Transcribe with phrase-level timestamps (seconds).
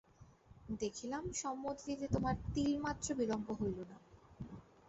[0.79, 3.97] দেখিলাম সম্মতি দিতে তোমার তিলমাত্র বিলম্ব হইল না।